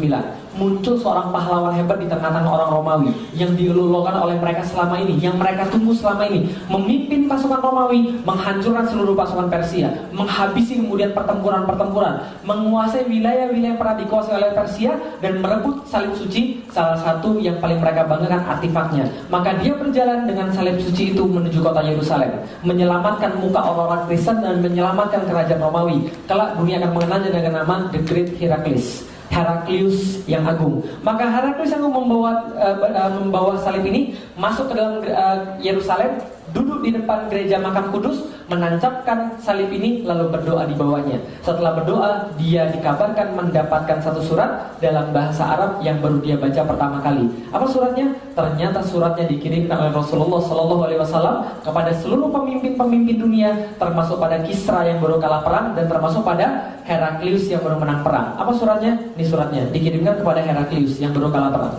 muncul 0.58 0.98
seorang 0.98 1.30
pahlawan 1.30 1.74
hebat 1.78 1.98
di 2.02 2.08
tengah-tengah 2.10 2.50
orang 2.50 2.70
Romawi 2.74 3.12
yang 3.38 3.54
dilulukan 3.54 4.16
oleh 4.18 4.38
mereka 4.38 4.66
selama 4.66 4.98
ini, 4.98 5.18
yang 5.22 5.38
mereka 5.38 5.70
tunggu 5.70 5.94
selama 5.94 6.26
ini, 6.30 6.50
memimpin 6.70 7.30
pasukan 7.30 7.62
Romawi, 7.62 8.18
menghancurkan 8.26 8.86
seluruh 8.90 9.14
pasukan 9.14 9.48
Persia, 9.50 9.90
menghabisi 10.14 10.82
kemudian 10.82 11.14
pertempuran-pertempuran, 11.14 12.22
menguasai 12.46 13.06
wilayah-wilayah 13.06 13.76
yang 13.76 13.78
pernah 13.78 13.96
dikuasai 14.00 14.36
oleh 14.40 14.52
Persia 14.56 14.92
dan 15.22 15.44
merebut 15.44 15.86
salib 15.86 16.14
suci, 16.18 16.64
salah 16.72 16.98
satu 16.98 17.38
yang 17.38 17.58
paling 17.62 17.78
mereka 17.82 18.06
banggakan 18.08 18.42
artefaknya. 18.46 19.06
Maka 19.28 19.58
dia 19.62 19.74
berjalan 19.76 20.26
dengan 20.26 20.50
salib 20.54 20.80
suci 20.82 21.14
itu 21.14 21.24
menuju 21.26 21.60
kota 21.62 21.82
Yerusalem, 21.86 22.32
menyelamatkan 22.66 23.38
muka 23.38 23.62
orang-orang 23.62 24.06
Kristen 24.10 24.42
dan 24.42 24.62
menyelamatkan 24.62 25.26
kerajaan 25.26 25.62
Romawi. 25.62 26.10
Kelak 26.26 26.58
dunia 26.58 26.82
akan 26.82 26.92
mengenalnya 26.96 27.30
dengan 27.34 27.54
nama 27.66 27.76
The 27.90 28.00
Great 28.06 28.38
Heracles. 28.38 29.09
Heraklius 29.30 30.26
yang 30.26 30.44
agung. 30.44 30.82
Maka 31.06 31.30
Heraklius 31.30 31.72
yang 31.72 31.86
membawa 31.86 32.50
uh, 32.58 33.14
membawa 33.22 33.54
salib 33.62 33.86
ini 33.86 34.18
masuk 34.34 34.74
ke 34.74 34.74
dalam 34.76 35.06
uh, 35.06 35.56
Yerusalem 35.62 36.18
duduk 36.52 36.82
di 36.82 36.96
depan 36.96 37.28
gereja 37.28 37.62
makam 37.62 37.92
kudus, 37.94 38.30
menancapkan 38.50 39.38
salib 39.38 39.70
ini 39.70 40.02
lalu 40.04 40.34
berdoa 40.34 40.66
di 40.66 40.74
bawahnya. 40.74 41.22
Setelah 41.46 41.78
berdoa, 41.78 42.34
dia 42.36 42.66
dikabarkan 42.74 43.38
mendapatkan 43.38 44.02
satu 44.02 44.20
surat 44.26 44.74
dalam 44.82 45.14
bahasa 45.14 45.46
Arab 45.46 45.72
yang 45.86 46.02
baru 46.02 46.18
dia 46.20 46.36
baca 46.36 46.66
pertama 46.66 46.98
kali. 47.00 47.30
Apa 47.54 47.66
suratnya? 47.70 48.18
Ternyata 48.34 48.82
suratnya 48.82 49.30
dikirimkan 49.30 49.78
oleh 49.78 49.94
Rasulullah 49.94 50.42
Shallallahu 50.42 50.82
Alaihi 50.90 51.00
Wasallam 51.00 51.36
kepada 51.62 51.92
seluruh 51.94 52.34
pemimpin-pemimpin 52.34 53.16
dunia, 53.22 53.50
termasuk 53.78 54.18
pada 54.18 54.42
Kisra 54.42 54.90
yang 54.90 54.98
baru 54.98 55.22
kalah 55.22 55.46
perang 55.46 55.78
dan 55.78 55.86
termasuk 55.86 56.26
pada 56.26 56.78
Heraklius 56.90 57.46
yang 57.54 57.62
baru 57.62 57.78
menang 57.78 58.02
perang. 58.02 58.34
Apa 58.34 58.50
suratnya? 58.58 58.98
Ini 59.14 59.26
suratnya 59.30 59.64
dikirimkan 59.70 60.26
kepada 60.26 60.42
Heraklius 60.42 60.98
yang 60.98 61.14
baru 61.14 61.30
kalah 61.30 61.52
perang. 61.54 61.76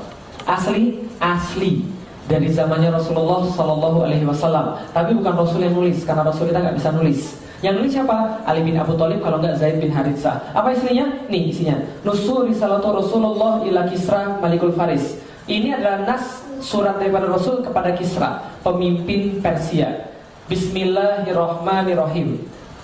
Asli, 0.46 0.98
asli 1.18 1.99
dari 2.30 2.46
zamannya 2.46 2.94
Rasulullah 2.94 3.42
Shallallahu 3.42 4.06
Alaihi 4.06 4.22
Wasallam. 4.22 4.78
Tapi 4.94 5.18
bukan 5.18 5.34
Rasul 5.34 5.66
yang 5.66 5.74
nulis, 5.74 6.06
karena 6.06 6.22
Rasul 6.22 6.54
kita 6.54 6.62
nggak 6.62 6.78
bisa 6.78 6.94
nulis. 6.94 7.34
Yang 7.60 7.74
nulis 7.76 7.92
siapa? 7.92 8.40
Ali 8.46 8.64
bin 8.64 8.78
Abu 8.78 8.94
Thalib 8.96 9.20
kalau 9.20 9.42
nggak 9.42 9.58
Zaid 9.58 9.82
bin 9.82 9.90
Haritsah. 9.90 10.40
Apa 10.54 10.72
isinya? 10.72 11.10
Nih 11.28 11.50
isinya. 11.52 11.76
Nusul 12.06 12.48
risalatu 12.48 12.88
Rasulullah 12.94 13.60
ila 13.66 13.84
Kisra 13.90 14.38
Malikul 14.38 14.72
Faris. 14.72 15.18
Ini 15.50 15.76
adalah 15.76 16.06
nas 16.06 16.46
surat 16.62 16.96
daripada 17.02 17.26
Rasul 17.26 17.60
kepada 17.66 17.92
Kisra, 17.98 18.40
pemimpin 18.62 19.42
Persia. 19.42 20.08
Bismillahirrahmanirrahim. 20.46 22.38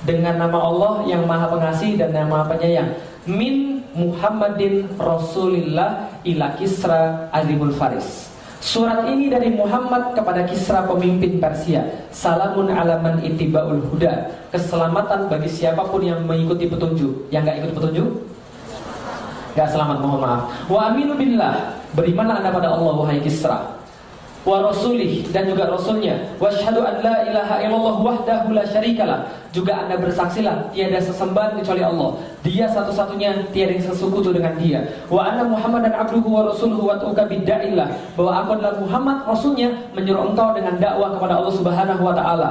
Dengan 0.05 0.39
nama 0.45 0.61
Allah 0.61 1.09
yang 1.09 1.25
Maha 1.25 1.49
Pengasih 1.57 1.97
dan 1.97 2.13
nama 2.13 2.45
Penyayang. 2.45 3.01
Min 3.25 3.81
Muhammadin 3.97 4.93
Rasulillah 5.01 6.21
ila 6.21 6.53
Kisra 6.61 7.33
Azimul 7.33 7.73
Faris. 7.73 8.36
Surat 8.61 9.05
ini 9.07 9.29
dari 9.29 9.53
Muhammad 9.53 10.17
kepada 10.17 10.45
Kisra 10.49 10.85
pemimpin 10.89 11.39
Persia. 11.39 11.85
Salamun 12.11 12.73
alaman 12.73 13.21
itiba'ul 13.23 13.85
huda. 13.93 14.33
Keselamatan 14.51 15.29
bagi 15.29 15.49
siapa 15.49 15.87
pun 15.87 16.03
yang 16.03 16.25
mengikuti 16.25 16.67
petunjuk. 16.67 17.29
Yang 17.29 17.43
nggak 17.47 17.59
ikut 17.63 17.73
petunjuk? 17.77 18.09
Gak 19.57 19.73
selamat, 19.73 20.05
mohon 20.05 20.21
maaf. 20.21 20.41
Wa 20.69 20.93
aminu 20.93 21.17
billah. 21.17 21.81
Berimanlah 21.97 22.45
anda 22.45 22.53
pada 22.53 22.69
Allah, 22.77 22.93
wahai 22.93 23.25
Kisra 23.25 23.77
wa 24.47 24.71
rasulih 24.71 25.27
dan 25.35 25.51
juga 25.51 25.67
rasulnya. 25.67 26.15
Wa 26.39 26.49
syahadu 26.55 26.87
an 26.87 27.03
la 27.03 27.27
ilaha 27.27 27.59
illallah 27.67 27.97
wahdahu 27.99 28.55
la 28.55 28.63
syarikalah. 28.63 29.27
Juga 29.51 29.75
anda 29.83 29.99
bersaksilah 29.99 30.71
tiada 30.71 31.03
sesembahan 31.03 31.59
kecuali 31.59 31.83
Allah. 31.83 32.23
Dia 32.47 32.71
satu-satunya 32.71 33.51
tiada 33.51 33.75
yang 33.75 33.83
sesekutu 33.83 34.31
dengan 34.31 34.55
dia. 34.55 34.87
Wa 35.11 35.35
anna 35.35 35.43
muhammadan 35.51 35.91
abduhu 35.91 36.31
wa 36.31 36.47
rasuluhu 36.47 36.87
wa 36.87 36.95
tuka 37.03 37.27
bidaillah 37.27 37.91
bahwa 38.15 38.33
aku 38.47 38.51
adalah 38.55 38.75
Muhammad 38.79 39.17
rasulnya 39.27 39.69
menyuruh 39.99 40.31
engkau 40.31 40.55
dengan 40.55 40.79
dakwah 40.79 41.19
kepada 41.19 41.43
Allah 41.43 41.55
Subhanahu 41.59 42.03
wa 42.07 42.15
taala 42.15 42.51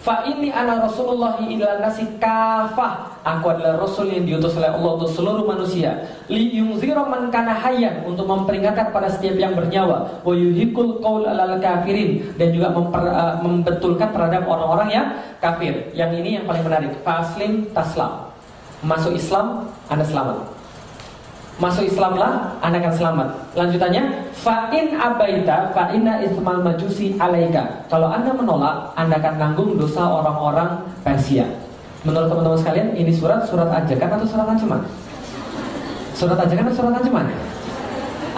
Fa 0.00 0.24
ini 0.24 0.48
anak 0.48 0.88
Rasulullah 0.88 1.36
ila 1.44 1.76
nasi 1.76 2.08
kafah. 2.16 3.20
Aku 3.20 3.52
adalah 3.52 3.76
Rasul 3.76 4.08
yang 4.08 4.24
diutus 4.24 4.56
oleh 4.56 4.72
Allah 4.72 4.96
untuk 4.96 5.12
seluruh 5.12 5.44
manusia. 5.44 5.92
Li 6.32 6.56
yungzira 6.56 7.04
man 7.04 7.28
kana 7.28 7.52
hayyan 7.52 8.08
untuk 8.08 8.24
memperingatkan 8.24 8.96
pada 8.96 9.12
setiap 9.12 9.36
yang 9.36 9.52
bernyawa. 9.52 10.24
Wa 10.24 10.32
yuhikul 10.32 11.04
qaul 11.04 11.28
alal 11.28 11.60
kafirin 11.60 12.32
dan 12.40 12.48
juga 12.48 12.72
memper, 12.72 13.12
uh, 13.12 13.44
membetulkan 13.44 14.08
terhadap 14.08 14.48
orang-orang 14.48 14.88
yang 14.88 15.06
kafir. 15.36 15.92
Yang 15.92 16.10
ini 16.24 16.30
yang 16.40 16.48
paling 16.48 16.64
menarik. 16.64 16.96
Faslim 17.04 17.68
taslam. 17.76 18.32
Masuk 18.80 19.12
Islam, 19.12 19.68
Anda 19.92 20.08
selamat 20.08 20.59
masuk 21.58 21.88
Islamlah, 21.88 22.54
anda 22.62 22.78
akan 22.78 22.94
selamat. 22.94 23.28
Lanjutannya, 23.58 24.30
fa'in 24.36 24.94
abaita 24.94 25.74
fa'inna 25.74 26.22
ismal 26.22 26.62
majusi 26.62 27.16
alaika. 27.18 27.84
Kalau 27.90 28.12
anda 28.12 28.30
menolak, 28.30 28.94
anda 28.94 29.18
akan 29.18 29.34
nanggung 29.40 29.74
dosa 29.74 30.04
orang-orang 30.06 30.84
Persia. 31.02 31.48
Menurut 32.06 32.32
teman-teman 32.32 32.60
sekalian, 32.60 32.88
ini 32.96 33.12
surat 33.12 33.44
surat 33.44 33.68
ajakan 33.68 34.08
atau 34.20 34.26
surat 34.28 34.46
ancaman? 34.48 34.80
Surat 36.16 36.38
ajakan 36.40 36.64
atau 36.70 36.76
surat 36.76 36.92
ancaman? 36.96 37.26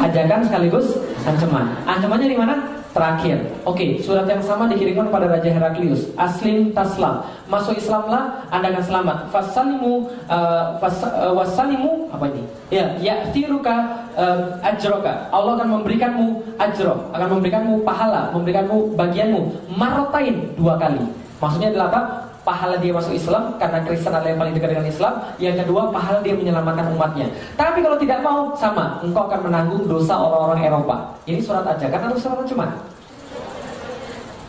Ajakan 0.00 0.40
sekaligus 0.49 0.87
ancaman. 1.28 1.66
Ancamannya 1.87 2.28
di 2.33 2.38
mana? 2.38 2.82
Terakhir, 2.92 3.40
oke, 3.64 3.72
okay, 3.72 3.90
surat 4.04 4.28
yang 4.28 4.44
sama 4.44 4.68
dikirimkan 4.68 5.08
kepada 5.08 5.25
Raja 5.25 5.49
Heraklius. 5.49 6.12
Aslim 6.12 6.76
taslam, 6.76 7.25
masuk 7.49 7.80
Islamlah, 7.80 8.44
anda 8.52 8.68
akan 8.68 8.84
selamat. 8.84 9.16
Fasalimu, 9.32 10.12
uh, 10.28 10.76
fas, 10.76 11.00
uh, 11.00 11.32
wasalimu, 11.32 12.12
apa 12.12 12.28
ini? 12.28 12.44
Ya, 12.68 12.92
ya 13.00 13.14
tiruka 13.32 14.04
uh, 14.12 14.61
ajroka. 14.61 15.25
Allah 15.32 15.56
akan 15.56 15.80
memberikanmu 15.80 16.44
ajro, 16.61 17.08
akan 17.16 17.28
memberikanmu 17.40 17.80
pahala, 17.80 18.28
memberikanmu 18.37 18.92
bagianmu 18.92 19.40
marotain 19.72 20.52
dua 20.61 20.76
kali. 20.76 21.00
Maksudnya 21.40 21.72
adalah 21.72 21.88
apa? 21.88 22.00
Pahala 22.42 22.75
dia 22.82 22.90
masuk 22.90 23.14
Islam 23.14 23.54
karena 23.54 23.78
Kristen 23.87 24.11
adalah 24.11 24.34
yang 24.34 24.40
paling 24.42 24.54
dekat 24.58 24.75
dengan 24.75 24.87
Islam. 24.90 25.14
Yang 25.38 25.56
kedua, 25.62 25.94
pahala 25.94 26.18
dia 26.26 26.34
menyelamatkan 26.34 26.90
umatnya. 26.90 27.30
Tapi 27.54 27.78
kalau 27.87 27.94
tidak 28.02 28.18
mau, 28.18 28.50
sama, 28.58 28.99
engkau 28.99 29.30
akan 29.30 29.46
menanggung 29.46 29.87
dosa 29.87 30.18
orang-orang 30.18 30.66
Eropa. 30.66 30.96
Ini 31.22 31.38
surat 31.38 31.62
ajakan 31.62 32.11
atau 32.11 32.18
surat 32.18 32.42
ancaman? 32.42 32.70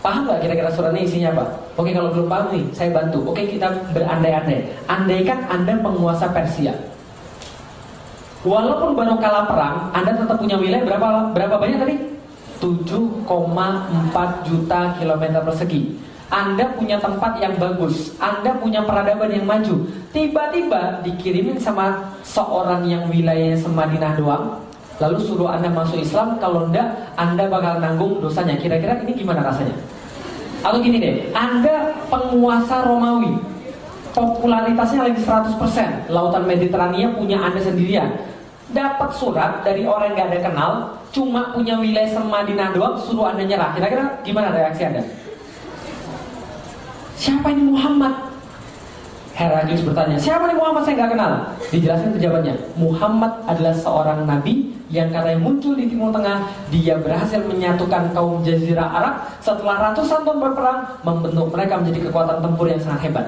Paham 0.02 0.28
nggak 0.28 0.42
kira-kira 0.44 0.70
suratnya 0.74 1.06
isinya 1.06 1.30
apa? 1.38 1.46
Oke 1.80 1.96
kalau 1.96 2.10
belum 2.12 2.28
paham 2.28 2.52
nih, 2.52 2.66
saya 2.74 2.90
bantu. 2.92 3.24
Oke 3.30 3.46
kita 3.46 3.72
berandai-andai. 3.94 4.74
Andaikan 4.90 5.46
Anda 5.48 5.78
penguasa 5.80 6.28
Persia. 6.34 6.76
Walaupun 8.44 9.00
baru 9.00 9.16
kalah 9.24 9.48
perang, 9.48 9.76
Anda 9.96 10.20
tetap 10.20 10.36
punya 10.36 10.60
wilayah 10.60 10.84
berapa 10.84 11.32
berapa 11.32 11.56
banyak 11.56 11.80
tadi? 11.80 11.96
7,4 12.60 13.28
juta 14.44 14.80
kilometer 15.00 15.42
persegi. 15.48 15.96
Anda 16.34 16.66
punya 16.74 16.98
tempat 16.98 17.38
yang 17.38 17.62
bagus, 17.62 18.18
Anda 18.18 18.58
punya 18.58 18.82
peradaban 18.82 19.30
yang 19.30 19.46
maju. 19.46 19.86
Tiba-tiba 20.10 21.06
dikirimin 21.06 21.62
sama 21.62 22.18
seorang 22.26 22.90
yang 22.90 23.06
wilayahnya 23.06 23.62
semadinah 23.62 24.18
doang, 24.18 24.58
lalu 24.98 25.22
suruh 25.22 25.54
Anda 25.54 25.70
masuk 25.70 26.02
Islam, 26.02 26.42
kalau 26.42 26.74
enggak 26.74 26.90
Anda 27.22 27.46
bakal 27.46 27.78
nanggung 27.78 28.18
dosanya. 28.18 28.58
Kira-kira 28.58 28.98
ini 29.06 29.14
gimana 29.14 29.46
rasanya? 29.46 29.78
Atau 30.66 30.82
gini 30.82 30.98
deh, 30.98 31.30
Anda 31.38 31.94
penguasa 32.10 32.82
Romawi, 32.82 33.38
popularitasnya 34.18 35.14
lagi 35.14 35.22
100%, 35.22 36.10
lautan 36.10 36.50
Mediterania 36.50 37.14
punya 37.14 37.46
Anda 37.46 37.62
sendirian. 37.62 38.10
Dapat 38.74 39.14
surat 39.14 39.62
dari 39.62 39.86
orang 39.86 40.18
yang 40.18 40.18
gak 40.18 40.30
ada 40.34 40.40
kenal, 40.50 40.72
cuma 41.14 41.54
punya 41.54 41.78
wilayah 41.78 42.10
Semadinah 42.10 42.74
doang, 42.74 42.98
suruh 42.98 43.30
Anda 43.30 43.46
nyerah. 43.46 43.78
Kira-kira 43.78 44.18
gimana 44.26 44.50
reaksi 44.50 44.82
Anda? 44.82 45.06
Siapa 47.18 47.48
ini 47.54 47.70
Muhammad? 47.70 48.34
Heraklius 49.34 49.82
bertanya, 49.82 50.14
siapa 50.14 50.46
nih 50.46 50.54
Muhammad 50.54 50.86
saya 50.86 50.94
nggak 51.02 51.12
kenal? 51.18 51.32
Dijelaskan 51.74 52.14
pejabatnya, 52.14 52.54
Muhammad 52.78 53.34
adalah 53.50 53.74
seorang 53.74 54.30
nabi 54.30 54.70
yang 54.94 55.10
katanya 55.10 55.42
muncul 55.42 55.74
di 55.74 55.90
Timur 55.90 56.14
Tengah. 56.14 56.46
Dia 56.70 57.02
berhasil 57.02 57.42
menyatukan 57.42 58.14
kaum 58.14 58.46
Jazirah 58.46 58.94
Arab 58.94 59.26
setelah 59.42 59.90
ratusan 59.90 60.22
tahun 60.22 60.38
berperang, 60.38 60.80
membentuk 61.02 61.50
mereka 61.50 61.82
menjadi 61.82 62.00
kekuatan 62.10 62.46
tempur 62.46 62.70
yang 62.70 62.78
sangat 62.78 63.10
hebat. 63.10 63.26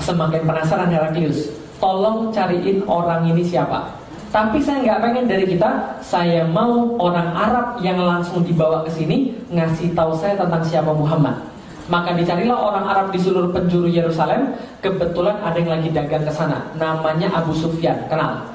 Semakin 0.00 0.48
penasaran 0.48 0.88
Heraklius, 0.88 1.52
tolong 1.76 2.32
cariin 2.32 2.80
orang 2.88 3.28
ini 3.28 3.44
siapa. 3.44 3.84
Tapi 4.32 4.64
saya 4.64 4.80
nggak 4.80 5.00
pengen 5.04 5.26
dari 5.28 5.44
kita, 5.44 6.00
saya 6.00 6.48
mau 6.48 6.96
orang 6.96 7.36
Arab 7.36 7.84
yang 7.84 8.00
langsung 8.00 8.40
dibawa 8.40 8.80
ke 8.86 8.90
sini 8.96 9.36
ngasih 9.52 9.92
tahu 9.92 10.16
saya 10.16 10.40
tentang 10.40 10.64
siapa 10.64 10.88
Muhammad. 10.88 11.49
Maka 11.90 12.14
dicarilah 12.14 12.54
orang 12.54 12.86
Arab 12.86 13.06
di 13.10 13.18
seluruh 13.18 13.50
penjuru 13.50 13.90
Yerusalem. 13.90 14.54
Kebetulan 14.80 15.42
ada 15.42 15.58
yang 15.58 15.76
lagi 15.76 15.90
dagang 15.90 16.24
ke 16.24 16.32
sana. 16.32 16.70
Namanya 16.78 17.28
Abu 17.34 17.52
Sufyan, 17.52 18.06
kenal? 18.06 18.46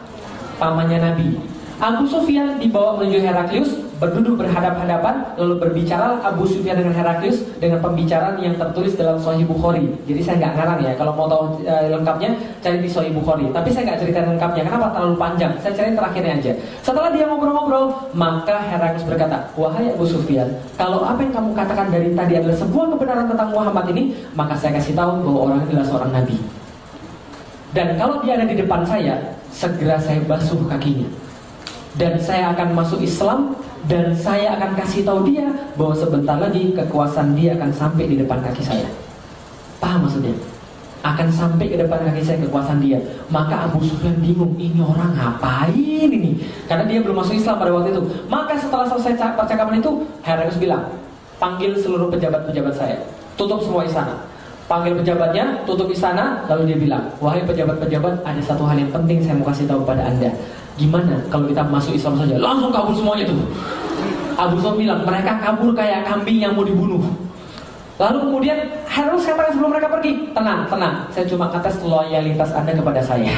Pamannya 0.57 1.03
Nabi. 1.03 1.37
Abu 1.77 2.07
Sufyan 2.07 2.57
dibawa 2.57 2.95
menuju 2.97 3.19
Heraklius, 3.19 3.84
berduduk 3.95 4.43
berhadap-hadapan, 4.43 5.35
lalu 5.39 5.55
berbicara 5.59 6.19
Abu 6.19 6.43
Sufyan 6.43 6.75
dengan 6.75 6.91
Heraklius 6.91 7.47
dengan 7.63 7.79
pembicaraan 7.79 8.35
yang 8.43 8.59
tertulis 8.59 8.95
dalam 8.99 9.15
Sahih 9.19 9.47
Bukhari. 9.47 9.87
Jadi 10.03 10.21
saya 10.21 10.35
nggak 10.43 10.53
ngarang 10.59 10.79
ya, 10.83 10.91
kalau 10.99 11.15
mau 11.15 11.27
tahu 11.31 11.63
e, 11.63 11.75
lengkapnya 11.91 12.35
cari 12.59 12.77
di 12.83 12.89
Sahih 12.91 13.15
Bukhari. 13.15 13.47
Tapi 13.55 13.69
saya 13.71 13.91
nggak 13.91 13.99
cerita 14.03 14.19
lengkapnya, 14.27 14.63
kenapa 14.67 14.87
terlalu 14.91 15.15
panjang? 15.15 15.51
Saya 15.63 15.73
cari 15.73 15.89
terakhirnya 15.95 16.33
aja. 16.35 16.51
Setelah 16.83 17.09
dia 17.15 17.25
ngobrol-ngobrol, 17.27 17.85
maka 18.11 18.57
Heraklius 18.67 19.05
berkata, 19.07 19.37
wahai 19.55 19.95
Abu 19.95 20.05
Sufyan, 20.07 20.47
kalau 20.75 21.03
apa 21.07 21.23
yang 21.23 21.31
kamu 21.31 21.49
katakan 21.55 21.87
dari 21.87 22.11
tadi 22.11 22.33
adalah 22.39 22.57
sebuah 22.59 22.85
kebenaran 22.95 23.25
tentang 23.31 23.49
Muhammad 23.55 23.85
ini, 23.95 24.03
maka 24.35 24.53
saya 24.59 24.75
kasih 24.75 24.91
tahu 24.95 25.23
bahwa 25.23 25.39
orang 25.49 25.57
ini 25.63 25.67
adalah 25.71 25.87
seorang 25.87 26.11
nabi. 26.11 26.37
Dan 27.75 27.99
kalau 27.99 28.23
dia 28.23 28.39
ada 28.39 28.47
di 28.47 28.55
depan 28.55 28.87
saya, 28.87 29.19
segera 29.51 29.99
saya 29.99 30.19
basuh 30.27 30.59
kakinya 30.67 31.07
dan 31.95 32.19
saya 32.19 32.51
akan 32.51 32.75
masuk 32.75 32.99
Islam 32.99 33.55
dan 33.85 34.17
saya 34.17 34.57
akan 34.57 34.73
kasih 34.73 35.05
tahu 35.05 35.29
dia 35.29 35.45
bahwa 35.77 35.93
sebentar 35.93 36.37
lagi 36.41 36.73
kekuasaan 36.73 37.37
dia 37.37 37.53
akan 37.53 37.69
sampai 37.69 38.09
di 38.09 38.15
depan 38.17 38.41
kaki 38.41 38.63
saya. 38.65 38.87
Paham 39.77 40.09
maksudnya? 40.09 40.33
Akan 41.05 41.29
sampai 41.29 41.69
ke 41.69 41.77
depan 41.77 42.01
kaki 42.01 42.25
saya 42.25 42.41
kekuasaan 42.41 42.81
dia. 42.81 42.97
Maka 43.29 43.69
Abu 43.69 43.77
Sufyan 43.85 44.17
bingung, 44.17 44.57
ini 44.57 44.81
orang 44.81 45.13
ngapain 45.13 46.09
ini? 46.09 46.41
Karena 46.65 46.89
dia 46.89 46.97
belum 46.97 47.21
masuk 47.21 47.37
Islam 47.37 47.61
pada 47.61 47.69
waktu 47.77 47.93
itu. 47.93 48.01
Maka 48.25 48.57
setelah 48.57 48.89
selesai 48.89 49.37
percakapan 49.37 49.77
itu, 49.77 50.01
Heraklius 50.25 50.57
bilang, 50.57 50.89
panggil 51.37 51.77
seluruh 51.77 52.09
pejabat-pejabat 52.09 52.73
saya. 52.73 52.97
Tutup 53.37 53.61
semua 53.61 53.85
istana. 53.85 54.17
Panggil 54.65 54.97
pejabatnya, 54.97 55.61
tutup 55.69 55.93
istana, 55.93 56.41
lalu 56.49 56.73
dia 56.73 56.77
bilang, 56.81 57.05
wahai 57.21 57.45
pejabat-pejabat, 57.45 58.25
ada 58.25 58.41
satu 58.41 58.65
hal 58.65 58.81
yang 58.81 58.89
penting 58.89 59.21
saya 59.21 59.37
mau 59.37 59.53
kasih 59.53 59.69
tahu 59.69 59.85
pada 59.85 60.09
anda. 60.09 60.33
Gimana 60.75 61.15
kalau 61.31 61.47
kita 61.47 61.63
masuk 61.63 61.95
Islam 61.95 62.19
saja? 62.19 62.35
Langsung 62.35 62.71
kabur 62.71 62.91
semuanya 62.91 63.23
tuh. 63.27 63.39
Abu 64.35 64.59
Sufyan 64.59 64.75
bilang, 64.75 64.99
mereka 65.07 65.39
kabur 65.39 65.71
kayak 65.71 66.03
kambing 66.03 66.43
yang 66.43 66.51
mau 66.51 66.67
dibunuh. 66.67 66.99
Lalu 67.95 68.27
kemudian 68.27 68.57
harus 68.91 69.23
katakan 69.23 69.55
sebelum 69.55 69.71
mereka 69.71 69.87
pergi, 69.87 70.27
tenang, 70.35 70.67
tenang. 70.67 71.07
Saya 71.15 71.23
cuma 71.31 71.47
kata 71.47 71.71
loyalitas 71.79 72.51
Anda 72.51 72.75
kepada 72.75 72.99
saya. 72.99 73.31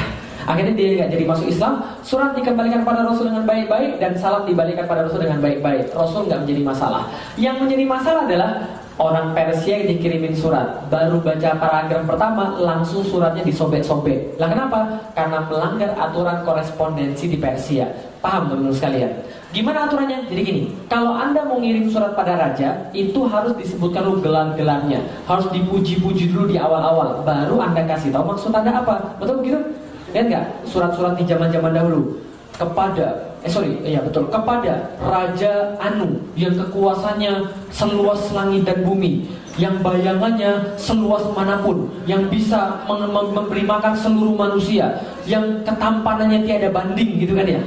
Akhirnya 0.48 0.74
dia 0.74 0.88
nggak 0.98 1.10
jadi 1.14 1.24
masuk 1.28 1.46
Islam. 1.46 1.72
Surat 2.02 2.32
dikembalikan 2.34 2.82
pada 2.82 3.04
Rasul 3.04 3.30
dengan 3.30 3.44
baik-baik 3.44 4.00
dan 4.02 4.16
salam 4.16 4.42
dibalikan 4.48 4.88
pada 4.88 5.06
Rasul 5.06 5.22
dengan 5.22 5.38
baik-baik. 5.44 5.92
Rasul 5.92 6.26
nggak 6.26 6.40
menjadi 6.42 6.62
masalah. 6.64 7.02
Yang 7.38 7.56
menjadi 7.62 7.84
masalah 7.84 8.22
adalah 8.26 8.50
orang 8.98 9.30
Persia 9.30 9.78
yang 9.78 9.94
dikirimin 9.94 10.34
surat 10.34 10.90
baru 10.90 11.22
baca 11.22 11.54
paragraf 11.54 12.02
pertama 12.04 12.58
langsung 12.58 13.06
suratnya 13.06 13.46
disobek-sobek 13.46 14.36
lah 14.42 14.50
kenapa? 14.50 14.80
karena 15.14 15.46
melanggar 15.46 15.90
aturan 15.94 16.42
korespondensi 16.42 17.30
di 17.30 17.38
Persia 17.38 17.86
paham 18.18 18.50
teman-teman 18.50 18.74
sekalian 18.74 19.10
gimana 19.54 19.86
aturannya? 19.86 20.26
jadi 20.26 20.40
gini 20.42 20.62
kalau 20.90 21.14
anda 21.14 21.46
mau 21.46 21.62
ngirim 21.62 21.86
surat 21.86 22.18
pada 22.18 22.34
raja 22.34 22.90
itu 22.90 23.22
harus 23.30 23.54
disebutkan 23.54 24.02
lu 24.02 24.18
gelar-gelarnya 24.18 25.00
harus 25.30 25.46
dipuji-puji 25.54 26.34
dulu 26.34 26.50
di 26.50 26.58
awal-awal 26.58 27.22
baru 27.22 27.62
anda 27.62 27.86
kasih 27.86 28.10
tahu 28.10 28.34
maksud 28.34 28.50
anda 28.50 28.82
apa 28.82 29.14
betul 29.22 29.40
begitu? 29.40 29.62
lihat 30.10 30.26
nggak 30.26 30.44
surat-surat 30.66 31.14
di 31.14 31.24
zaman-zaman 31.24 31.70
dahulu 31.70 32.27
kepada 32.58 33.38
eh 33.46 33.50
sorry 33.50 33.78
iya 33.86 34.02
betul. 34.02 34.26
Kepada 34.26 34.98
Raja 34.98 35.78
Anu 35.78 36.18
yang 36.34 36.58
kekuasaannya 36.58 37.46
seluas 37.70 38.34
langit 38.34 38.66
dan 38.66 38.82
bumi 38.82 39.30
yang 39.58 39.78
bayangannya 39.78 40.74
seluas 40.74 41.22
mana 41.34 41.62
pun 41.62 41.86
yang 42.10 42.26
bisa 42.26 42.82
memberi 43.10 43.62
makan 43.62 43.94
seluruh 43.94 44.34
manusia 44.34 44.98
yang 45.26 45.62
ketampanannya 45.62 46.42
tiada 46.42 46.68
banding 46.74 47.22
gitu 47.22 47.38
kan 47.38 47.46
ya? 47.46 47.62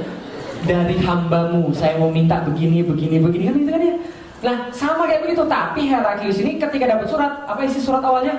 Dari 0.62 0.94
hambamu 1.00 1.72
saya 1.72 1.96
mau 1.98 2.12
minta 2.12 2.44
begini 2.44 2.84
begini 2.84 3.16
begini 3.18 3.44
kan 3.48 3.56
gitu 3.56 3.72
kan 3.72 3.82
ya? 3.82 3.94
Nah 4.44 4.56
sama 4.76 5.08
kayak 5.08 5.24
begitu. 5.24 5.42
Tapi 5.48 5.88
Heraklius 5.88 6.38
ini 6.44 6.60
ketika 6.60 6.84
dapat 6.84 7.08
surat 7.08 7.32
apa 7.48 7.64
isi 7.64 7.80
surat 7.80 8.04
awalnya? 8.04 8.36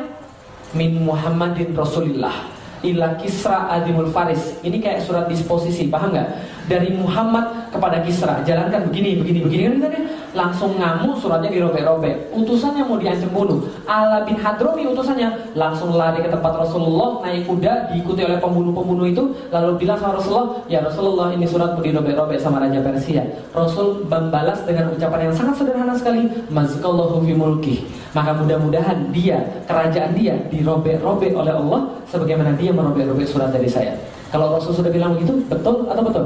Min 0.78 1.02
Muhammadin 1.02 1.74
Rasulillah 1.74 2.63
ila 2.84 3.16
Kisra 3.18 3.72
Adimul 3.72 4.12
Faris. 4.12 4.60
Ini 4.60 4.78
kayak 4.84 5.08
surat 5.08 5.26
disposisi, 5.32 5.88
paham 5.88 6.12
nggak? 6.12 6.30
Dari 6.68 6.92
Muhammad 6.92 7.63
kepada 7.74 7.98
Kisra, 8.06 8.46
jalankan 8.46 8.86
begini, 8.88 9.18
begini, 9.18 9.40
begini 9.42 9.62
kan 9.66 9.76
tadi 9.90 10.00
langsung 10.38 10.78
ngamuk 10.78 11.18
suratnya 11.18 11.50
dirobek-robek. 11.50 12.30
Utusannya 12.34 12.86
mau 12.86 13.02
diancam 13.02 13.30
bunuh. 13.34 13.60
Ala 13.90 14.22
bin 14.26 14.38
Hadromi 14.38 14.86
utusannya 14.86 15.58
langsung 15.58 15.98
lari 15.98 16.22
ke 16.22 16.30
tempat 16.30 16.54
Rasulullah 16.54 17.26
naik 17.26 17.50
kuda 17.50 17.94
diikuti 17.94 18.22
oleh 18.22 18.38
pembunuh-pembunuh 18.38 19.10
itu 19.10 19.24
lalu 19.50 19.82
bilang 19.82 19.98
sama 19.98 20.22
Rasulullah, 20.22 20.62
ya 20.70 20.80
Rasulullah 20.86 21.34
ini 21.34 21.46
surat 21.50 21.74
mau 21.74 21.82
dirobek-robek 21.82 22.38
sama 22.38 22.62
Raja 22.62 22.80
Persia. 22.86 23.26
Rasul 23.54 24.06
membalas 24.06 24.62
dengan 24.66 24.94
ucapan 24.94 25.30
yang 25.30 25.34
sangat 25.34 25.56
sederhana 25.62 25.94
sekali, 25.98 26.30
Mazkallahu 26.54 27.26
fi 27.26 27.34
mulki. 27.34 27.76
Maka 28.14 28.38
mudah-mudahan 28.38 29.10
dia, 29.10 29.42
kerajaan 29.66 30.14
dia 30.14 30.38
dirobek-robek 30.54 31.34
oleh 31.34 31.54
Allah 31.54 31.90
sebagaimana 32.14 32.54
dia 32.54 32.70
merobek-robek 32.70 33.26
surat 33.26 33.50
dari 33.50 33.66
saya. 33.66 33.98
Kalau 34.30 34.58
Rasul 34.58 34.74
sudah 34.74 34.90
bilang 34.90 35.14
begitu, 35.14 35.46
betul 35.46 35.86
atau 35.86 36.02
betul? 36.02 36.26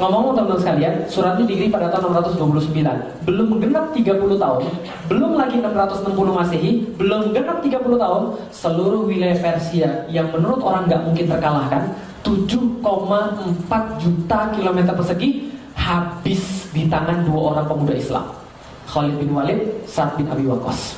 Ngomong-ngomong 0.00 0.32
teman-teman 0.32 0.60
sekalian, 0.64 0.94
surat 1.12 1.36
ini 1.36 1.44
dikirim 1.44 1.70
pada 1.76 1.92
tahun 1.92 2.24
629. 2.24 2.72
Belum 3.28 3.60
genap 3.60 3.92
30 3.92 4.40
tahun, 4.40 4.62
belum 5.12 5.32
lagi 5.36 5.60
660 5.60 6.40
Masehi, 6.40 6.70
belum 6.96 7.36
genap 7.36 7.60
30 7.60 8.00
tahun, 8.00 8.22
seluruh 8.48 9.04
wilayah 9.04 9.36
Persia 9.36 10.08
yang 10.08 10.32
menurut 10.32 10.64
orang 10.64 10.88
nggak 10.88 11.04
mungkin 11.04 11.28
terkalahkan, 11.28 11.92
7,4 12.24 12.80
juta 14.00 14.38
kilometer 14.56 14.96
persegi 14.96 15.52
habis 15.76 16.72
di 16.72 16.88
tangan 16.88 17.28
dua 17.28 17.52
orang 17.52 17.68
pemuda 17.68 17.92
Islam. 17.92 18.24
Khalid 18.88 19.20
bin 19.20 19.36
Walid, 19.36 19.84
Sa'ad 19.84 20.16
bin 20.16 20.32
Abi 20.32 20.48
Waqqas. 20.48 20.96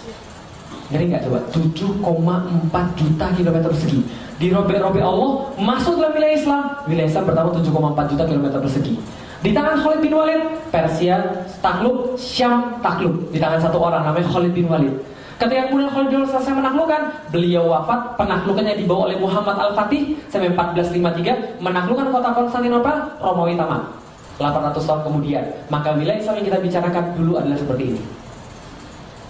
Ngeri 0.95 1.11
nggak 1.11 1.27
coba? 1.27 1.39
7,4 1.51 3.01
juta 3.03 3.27
kilometer 3.35 3.67
persegi. 3.67 4.01
Dirobek-robek 4.43 5.07
Allah, 5.07 5.55
masuk 5.55 6.03
dalam 6.03 6.19
wilayah 6.19 6.35
Islam. 6.35 6.63
Wilayah 6.91 7.09
Islam 7.15 7.25
pertama 7.31 7.49
7,4 7.55 8.11
juta 8.11 8.25
kilometer 8.27 8.59
persegi. 8.59 8.95
Di 9.39 9.55
tangan 9.55 9.79
Khalid 9.79 10.03
bin 10.03 10.19
Walid, 10.19 10.43
Persia 10.75 11.47
takluk, 11.63 12.19
Syam 12.19 12.83
takluk. 12.83 13.31
Di 13.31 13.39
tangan 13.39 13.63
satu 13.63 13.79
orang 13.79 14.03
namanya 14.03 14.27
Khalid 14.27 14.51
bin 14.51 14.67
Walid. 14.67 14.99
Ketika 15.39 15.71
kemudian 15.71 15.95
Khalid 15.95 16.09
bin 16.11 16.17
Walid 16.27 16.31
selesai 16.35 16.59
menaklukkan, 16.59 17.03
beliau 17.31 17.71
wafat, 17.71 18.19
penaklukannya 18.19 18.75
dibawa 18.83 19.15
oleh 19.15 19.19
Muhammad 19.23 19.55
Al-Fatih 19.63 20.19
sampai 20.27 20.51
1453, 20.51 21.63
menaklukkan 21.63 22.11
kota 22.11 22.29
Konstantinopel, 22.35 22.99
Romawi 23.23 23.55
tamat. 23.55 23.95
800 24.43 24.75
tahun 24.75 25.03
kemudian, 25.07 25.45
maka 25.71 25.95
wilayah 25.95 26.19
Islam 26.19 26.43
yang 26.43 26.47
kita 26.51 26.59
bicarakan 26.59 27.05
dulu 27.15 27.39
adalah 27.39 27.55
seperti 27.55 27.95
ini 27.95 28.22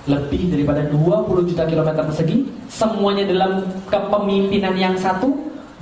lebih 0.06 0.50
daripada 0.50 0.82
20 0.90 1.50
juta 1.54 1.62
kilometer 1.66 2.02
persegi 2.02 2.48
semuanya 2.66 3.22
dalam 3.28 3.62
kepemimpinan 3.86 4.74
yang 4.74 4.94
satu 4.98 5.30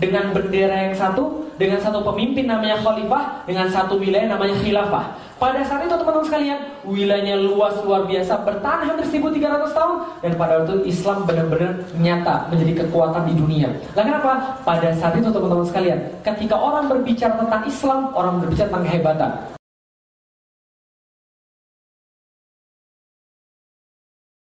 dengan 0.00 0.32
bendera 0.32 0.90
yang 0.90 0.96
satu 0.96 1.40
dengan 1.60 1.76
satu 1.76 2.00
pemimpin 2.00 2.48
namanya 2.48 2.80
khalifah 2.80 3.44
dengan 3.44 3.68
satu 3.68 4.00
wilayah 4.00 4.32
namanya 4.32 4.56
khilafah. 4.64 5.12
Pada 5.36 5.60
saat 5.64 5.84
itu 5.84 5.92
teman-teman 5.92 6.24
sekalian 6.24 6.58
wilayahnya 6.88 7.36
luas 7.36 7.76
luar 7.84 8.08
biasa 8.08 8.44
bertahan 8.48 8.88
hampir 8.88 9.04
1300 9.08 9.76
tahun 9.76 9.96
dan 10.24 10.32
pada 10.40 10.52
waktu 10.60 10.72
itu 10.72 10.96
Islam 10.96 11.28
benar-benar 11.28 11.72
nyata 12.00 12.48
menjadi 12.48 12.72
kekuatan 12.84 13.28
di 13.28 13.34
dunia. 13.36 13.68
Lah 13.92 14.04
kenapa? 14.04 14.32
pada 14.64 14.88
saat 14.96 15.20
itu 15.20 15.28
teman-teman 15.28 15.68
sekalian 15.68 16.00
ketika 16.24 16.56
orang 16.56 16.88
berbicara 16.88 17.36
tentang 17.36 17.62
Islam 17.68 17.98
orang 18.16 18.40
berbicara 18.40 18.68
tentang 18.72 18.84
kehebatan 18.88 19.30